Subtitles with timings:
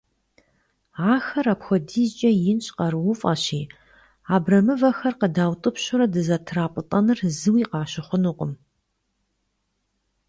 [1.13, 3.61] Ахэр апхуэдизкӀэ инщ, къарууфӀэщи,
[4.33, 8.53] абрэмывэхэр къыдаутӀыпщурэ дызэтрапӀытӀэныр зыуи къащыхъунукъым.